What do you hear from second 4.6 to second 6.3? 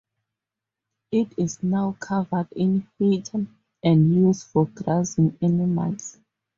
grazing animals.